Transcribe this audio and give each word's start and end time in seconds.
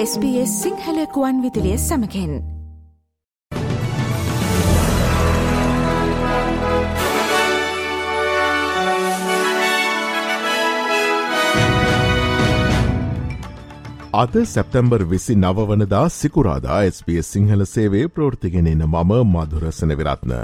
SBS 0.00 0.50
සිංහලකුවන් 0.62 1.38
විදිලිය 1.42 1.78
සමකෙන් 1.78 2.34
අද 14.12 14.38
සැප්තැම්බර් 14.44 15.04
විසි 15.04 15.36
නවවනදා 15.36 16.08
සිකුරාදා 16.10 16.78
SBS 16.84 17.32
සිංහල 17.32 17.66
සේවේ 17.66 18.06
ප්‍රෘතිගෙනෙන 18.08 18.86
මම 18.86 19.12
මදුරසන 19.26 19.96
විරත්න. 19.96 20.38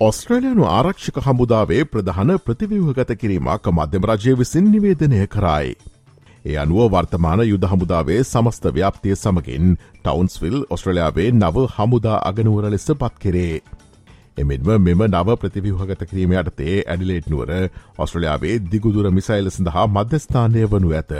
ඔස්ට්‍රලයානු 0.00 0.70
ආරක්ෂක 0.72 1.16
හමුදාවේ 1.22 1.82
ප්‍රධාන 1.86 2.38
ප්‍රතිවිවහගත 2.40 3.16
කිරීමක් 3.16 3.74
මධ්‍යම 3.74 4.04
රජය 4.04 4.38
විසින් 4.38 4.72
නිවේදනය 4.72 5.26
කරයි. 5.28 5.93
ඒ 6.44 6.56
අනුව 6.56 6.90
වර්තමාන 6.92 7.40
යුද 7.42 7.64
හමුදාවේ 7.64 8.18
සමස්ත 8.22 8.64
ව්‍යාප්තිය 8.70 9.14
සමගින් 9.14 9.70
ටවන්ස්විල් 9.76 10.56
ඔස්ට්‍රලයාාවේ 10.70 11.28
නව 11.32 11.64
හමුදා 11.76 12.18
අගනුවර 12.22 12.66
ලෙස 12.70 12.86
පත් 12.94 13.14
කෙරේ. 13.18 13.62
එමෙන්ම 14.36 14.68
මෙම 14.80 15.04
නව 15.06 15.36
ප්‍රතිවිහගත 15.36 16.04
කිරීම 16.04 16.34
යටතේ 16.34 16.76
ඇඩිලේට්නුවර 16.82 17.52
ඔස්ට්‍රලයාාවේ 17.98 18.56
දිගුදුර 18.66 19.08
මිසයිල 19.10 19.48
සඳහා 19.50 19.86
මධ්‍යස්ථානය 19.88 20.66
වනු 20.66 20.92
ඇත. 20.92 21.12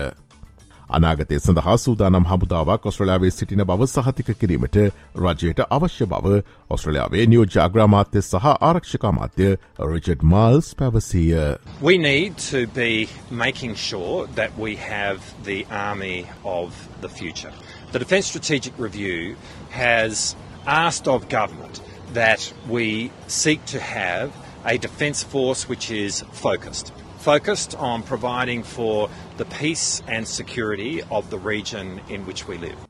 අනාගතය 0.89 1.41
සඳහා 1.41 1.77
සූදානම් 1.77 2.27
හමුදාවක් 2.31 2.87
ඔස්ට්‍රලයාාවේ 2.87 3.31
සිටින 3.31 3.65
බව 3.67 3.87
සහතික 3.87 4.31
කිරීමට 4.41 4.77
රජයට 5.17 5.61
අවශ්‍ය 5.71 6.07
බව 6.07 6.43
ඔස්ට්‍රලයාාවේ 6.71 7.27
නියෝජ 7.27 7.59
අග්‍රාමාත්‍ය 7.67 8.23
සහ 8.23 8.47
ආරක්ෂකාමාත්‍ය 8.61 9.49
රිචඩ් 9.93 10.23
මල්ස් 10.23 10.75
පැවසීය. 10.75 11.59
We 11.81 11.99
need 11.99 12.37
to 12.51 12.67
be 12.67 13.09
making 13.31 13.75
sure 13.77 14.27
that 14.35 14.51
we 14.59 14.77
have 14.77 15.19
the 15.45 15.67
army 15.71 16.27
of 16.45 16.69
the 17.01 17.09
future. 17.09 17.53
The 17.93 17.99
Defence 17.99 18.27
Strategic 18.27 18.75
Review 18.79 19.37
has 19.71 20.37
asked 20.67 21.09
of 21.09 21.29
government 21.29 21.81
that 22.15 22.53
we 22.69 23.11
seek 23.29 23.65
to 23.67 23.81
have 23.81 24.33
a 24.65 24.79
defence 24.79 25.23
force 25.23 25.69
which 25.69 25.91
is 25.91 26.23
focused. 26.33 26.93
Focused 27.25 27.77
on 27.83 28.03
providing 28.05 28.63
for 28.65 29.09
the 29.39 29.47
peace 29.53 29.87
and 30.09 30.29
security 30.31 30.93
of 31.11 31.31
the 31.31 31.41
region 31.45 32.01
in 32.09 32.27
which 32.27 32.43
we 32.49 32.59
live. 32.59 32.81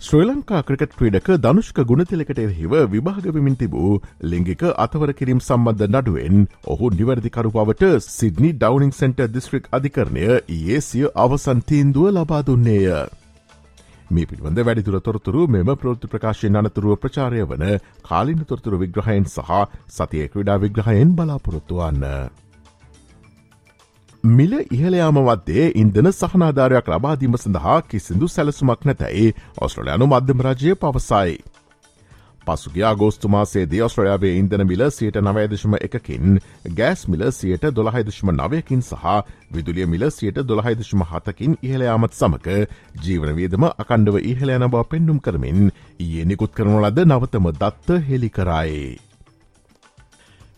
Sri 0.00 0.26
Lanka 0.26 0.58
cricket 0.62 0.94
ක්‍රීඩක 0.98 1.26
Danushka 1.38 1.78
ගුණතිලකට 1.88 2.38
එහිව 2.44 2.74
විභාගවිමින් 2.92 3.56
තිබූ 3.56 3.90
ලිංගික 4.24 4.62
අතවර 4.84 5.12
කිරීම් 5.14 5.40
සම්බන්ධ 5.40 5.86
නඩුවෙන් 5.90 6.46
ඔහු 6.66 6.90
නිවැරදිකරුපාවට 6.94 7.84
සිඩ්නි 8.08 8.52
ඩවනිින් 8.56 8.94
සෙන්ට 8.94 9.20
දිස්ත්‍රික් 9.34 9.70
අධිකරණය 9.72 10.26
ඒ 10.50 10.80
සිය 10.82 11.06
අවසන් 11.24 11.64
තීන්දුව 11.68 12.10
ලබා 12.14 12.42
දුන්නේය. 12.42 12.88
මේ 14.10 14.26
පිළිබඳ 14.26 14.62
වැඩිතුර 14.62 15.00
තොරතුරු 15.02 15.46
මෙම 15.48 15.76
ප්‍රෘති 15.78 16.12
ප්‍රකාශයෙන් 16.12 16.60
අනතුරුව 16.60 16.98
ප්‍රචාරය 16.98 17.42
වන 17.46 17.66
කාලින 18.04 18.44
තොරතුරු 18.46 18.80
විග්‍රහයෙන් 18.80 19.26
සහ 19.28 19.50
සතිය 19.90 20.28
ක්‍රඩා 20.28 20.58
විග්‍රහයෙන් 20.58 21.16
බලාපොරොත්තුවන්න. 21.16 22.06
මිල 24.24 24.52
ඉහලයාම 24.70 25.16
වත්තේ 25.18 25.70
ඉන්දන 25.74 26.12
සහනාධාරයක් 26.12 26.88
ලබාදීම 26.88 27.36
සඳහා 27.36 27.80
කිසිදු 27.84 28.28
සැලසුමක් 28.28 28.84
නැතැයි 28.84 29.32
ඔස්ට්‍රලයානු 29.58 30.06
මධ්‍යම 30.06 30.42
රජය 30.42 30.74
පවසයි. 30.76 31.38
පසුගේ 32.46 32.84
අගෝස්තුමාසේදී 32.84 33.82
ඔස්ට්‍රලයාාවේ 33.82 34.34
ඉන්දන 34.36 34.66
මිල 34.66 34.84
සියට 34.90 35.16
නවයදශම 35.18 35.74
එකකින් 35.80 36.40
ගෑස් 36.76 37.08
මිල 37.08 37.24
සියට 37.32 37.64
දොළහයිදශම 37.72 38.30
නවයකින් 38.32 38.82
සහ 38.82 39.04
විදුලිය 39.50 39.86
මිල 39.86 40.10
සියට 40.10 40.40
දොළහයිදශම 40.44 41.04
හතකින් 41.04 41.58
ඉහලයාමත් 41.62 42.12
සමක 42.14 42.48
ජීවනවේදම 43.02 43.70
අකණ්ඩව 43.74 44.24
ඉහලයන 44.24 44.68
බව 44.68 44.84
පෙන්නුම් 44.86 45.20
කරමින් 45.20 45.70
ඒ 46.00 46.24
නිකුත් 46.24 46.52
කරනු 46.52 46.80
ලද 46.80 47.06
නවතම 47.06 47.54
දත්ත 47.54 48.02
හෙළි 48.02 48.30
කරයි. 48.30 49.09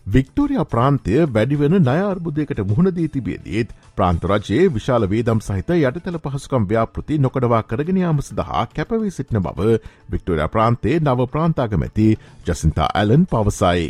වික්ටෝරිය 0.05 0.63
ප්‍රාන්තය 0.65 1.13
වැඩිවෙන 1.27 1.75
නයාර්බුදයකට 1.79 2.59
මුහුණදී 2.61 3.07
තිබියදීත් 3.07 3.69
ප්‍රාන්තරජයේ 3.95 4.65
විශාල 4.69 5.05
වේදම් 5.05 5.39
සහිත 5.39 5.69
යටතල 5.75 6.17
පහසුකම් 6.19 6.65
ව්‍යාපෘති 6.65 7.19
නොකඩවා 7.19 7.61
කරගෙනයාම 7.63 8.19
සඳහා 8.21 8.65
කැපවී 8.69 9.11
සිටින 9.11 9.39
බව 9.41 9.77
වික්ටෝරිය 10.11 10.47
ප්‍රාන්තේ 10.49 10.99
නව 10.99 11.27
ප්‍රාන්තාගමැති 11.27 12.07
ජසින්තා 12.45 12.89
ඇලන් 12.93 13.23
පවසයි. 13.25 13.85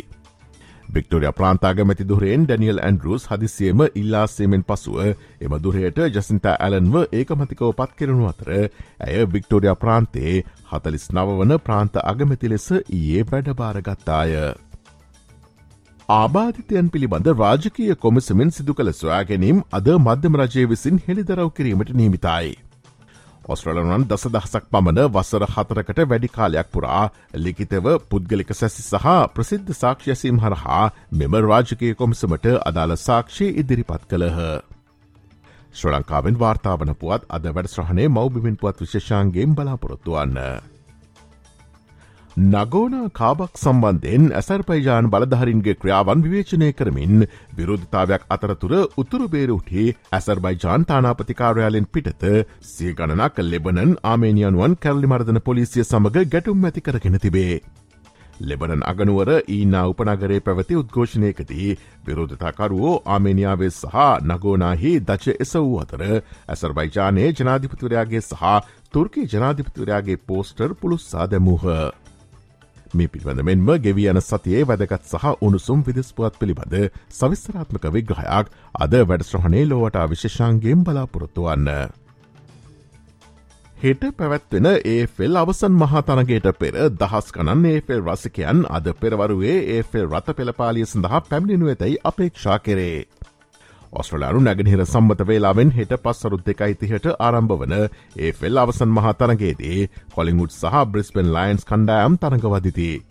වික්ටෝරිය 0.88 1.32
ප්‍රාන්තාගමැති 1.32 2.06
දුරෙන් 2.06 2.44
ඩැනියල් 2.44 2.78
ඇන්ඩරුස් 2.80 3.26
හදිසියම 3.26 3.82
ඉල්ලාසේමෙන් 3.92 4.64
පසුව 4.64 5.00
එම 5.40 5.56
දුරයට 5.58 5.98
ජසින්තා 6.10 6.54
ඇලන්ව 6.60 7.00
ඒකමතිකව 7.12 7.72
පත් 7.72 7.98
කෙරනු 7.98 8.28
අතර 8.28 8.52
ඇය 8.54 9.26
වික්ටෝරිය 9.28 9.74
ප්‍රාන්තේ 9.76 10.36
හතලිස් 10.70 11.08
නව 11.12 11.40
වන 11.40 11.58
ප්‍රාන්ත 11.60 11.98
අගමැති 12.04 12.48
ලෙස 12.48 12.68
ඊයේ 12.76 13.26
වැඩබාරගත්තාය. 13.26 14.38
ආබාධිතයන් 16.08 16.88
පිළිබඳ 16.90 17.28
රාජකීය 17.34 17.94
කොමිසමෙන් 17.96 18.50
සිදු 18.50 18.74
කළ 18.74 18.92
සොයා 18.92 19.22
ගැනීම් 19.24 19.62
අද 19.72 19.86
මධ්‍යම 19.98 20.34
රජය 20.36 20.64
විසින් 20.66 20.98
හෙළිදරව් 20.98 21.50
කිරීමට 21.50 21.92
නීමිතයි. 21.92 22.50
ඔස්ට්‍රලනන් 23.46 24.04
දස 24.04 24.28
දහසක් 24.28 24.68
පමණ 24.70 25.08
වසර 25.08 25.46
හතරකට 25.46 26.02
වැඩි 26.04 26.28
කාලයක් 26.28 26.68
පුරා 26.70 27.08
ලිකිතව 27.36 27.88
පුද්ගලික 28.10 28.52
සැසි 28.52 28.82
සහ 28.82 29.08
ප්‍රසිද්ධ 29.34 29.72
සාක්ෂ්‍යසීම් 29.72 30.38
හරහා 30.38 30.84
මෙම 31.12 31.38
රාජකය 31.42 31.94
කොමිසමට 31.94 32.50
අදාළ 32.62 32.96
සාක්ෂි 32.98 33.48
ඉදිරිපත් 33.54 34.04
කළහ. 34.06 34.38
ශ්‍ර 35.74 35.90
ලංකාවෙන් 35.92 36.38
වාර්තාාවන 36.38 36.94
පුවත් 36.96 37.26
අද 37.30 37.50
වැඩස්්‍රහණය 37.50 38.08
මෞබිමින් 38.10 38.56
පුවත් 38.56 38.84
විශෂාන්ගේම් 38.84 39.56
බලාපොරොත්තුවන්න. 39.56 40.38
නගෝනා 42.36 43.08
කාබක් 43.10 43.58
සම්බන්ධයෙන් 43.58 44.24
ඇසර්පයිජාන් 44.32 45.08
බලධහරින්ගේ 45.08 45.74
ක්‍රියාවන් 45.74 46.24
විවේචනය 46.24 46.70
කරමින් 46.72 47.22
විරෝධතාවයක් 47.52 48.24
අතරතුර 48.28 48.72
උතුරු 48.98 49.28
බේරුටේ 49.28 49.94
ඇසර්බයිජාන් 50.12 50.86
තානාපතිකාරයාලෙන් 50.86 51.86
පිටත 51.88 52.26
සිය 52.64 52.90
ගණනක් 52.92 53.38
ලෙබනන් 53.44 53.94
ආමේනියනුවන් 54.04 54.76
කැල්ලි 54.78 55.06
මර්ධන 55.06 55.40
පොලිසිය 55.42 55.84
සමඟ 55.84 56.26
ගැටුම් 56.26 56.64
ඇති 56.64 56.82
කරගෙන 56.82 57.20
තිබේ. 57.20 57.62
ලෙබනන් 58.42 58.82
අගනුවර 58.84 59.30
ඊනා 59.48 59.86
උපනගරේ 59.88 60.42
පැවති 60.42 60.76
උද්ඝෝෂණයකදී 60.76 61.78
විරෝධතාකරුවෝ 62.06 63.00
ආමේනියාවේ 63.08 63.72
සහ 63.72 64.00
නගෝනාහි 64.28 64.96
දච 65.02 65.36
එස 65.38 65.54
වූ 65.56 65.78
අතර 65.80 66.02
ඇසර්බයිජානයේ 66.48 67.34
ජනාධිපතුරයාගේ 67.34 68.22
සහ 68.22 68.56
තුර්කි 68.92 69.28
ජනාධිපතුරයාගේ 69.28 70.24
පෝස්ටර් 70.24 70.74
පුළුස්සා 70.76 71.28
දැමූහ. 71.28 71.68
මේ 72.94 73.08
පිළිබඳ 73.08 73.42
මෙන්ම 73.42 73.68
ගෙවී 73.80 74.06
යන 74.08 74.20
සතියේ 74.20 74.64
වැදගත් 74.64 75.10
සහ 75.10 75.34
උණුසුම් 75.40 75.82
විදිස්පුවත් 75.82 76.38
පිළිබඳ 76.38 76.76
සවිස්තරාත්මක 77.10 77.90
විග්‍රහයක් 77.90 78.54
අද 78.78 78.96
වැඩස්්‍රහණේ 79.02 79.66
ලෝවට 79.66 80.00
විශේෂන්ගේම් 80.10 80.84
බලාපොරොත්තුවන්න. 80.84 81.68
හෙට 83.76 84.04
පැවැත්වෙන 84.14 84.70
ඒෆෙල් 84.86 85.36
අවසන් 85.36 85.74
මහතනගේට 85.76 86.46
පෙර 86.56 86.76
දහස් 86.94 87.32
කනන් 87.32 87.66
ඒෆෙල් 87.66 88.04
රසිකයන් 88.04 88.64
අද 88.70 88.86
පෙරවරුවේ 88.96 89.58
ඒෆෙල් 89.72 90.06
රත 90.08 90.36
පෙළපාලිය 90.36 90.86
සඳහා 90.86 91.20
පැමිණිනු 91.24 91.68
ඇතැයි 91.68 92.00
අපේක්ෂා 92.04 92.58
කරේ. 92.60 93.04
ඔස්ට්‍රලානු 93.94 94.40
නැගනිහිර 94.40 94.84
සම්මත 94.84 95.24
වේලාවෙන් 95.24 95.72
හෙට 95.72 95.98
පස්සරුත් 95.98 96.44
දෙකයි 96.44 96.76
තිහට 96.76 97.06
ආරම්භ 97.16 97.60
වන 97.60 97.74
ඒ 97.76 98.34
ෆෙල් 98.34 98.58
අවසන් 98.58 98.90
මහතරගේදී 98.90 99.88
කොලිංගුඩ් 100.14 100.52
සහ 100.52 100.88
බ්‍රිස්පෙන් 100.88 101.30
ලයින්ස් 101.30 101.64
කණ්ඩායම් 101.64 102.18
තරඟවදිති. 102.18 103.04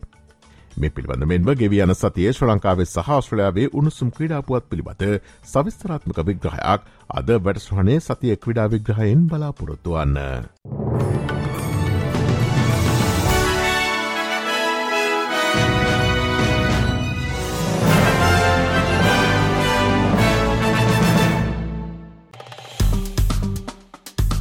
මේ 0.75 0.89
පිළිබඳ 0.89 1.25
මෙන්ම 1.25 1.55
ගෙවියන 1.55 1.95
සතියේ 1.95 2.33
ශ්‍ර 2.33 2.49
ලංකාවේ 2.49 2.87
සහ 2.87 3.19
ස්ට්‍රලයාාවේ 3.19 3.69
උණුසුම් 3.73 4.11
ක්‍රඩාපුවත් 4.11 4.69
පිළිබඳ 4.69 5.21
සවිස්තරාත්මක 5.45 6.23
විග්‍රහයක් 6.23 6.81
අද 7.13 7.27
වැඩස්්‍රහණය 7.39 8.01
සතිය 8.01 8.37
ක්‍රඩා 8.37 8.69
විග්‍රහයෙන් 8.69 9.27
බලාපොරොත්තුවන්න. 9.27 11.42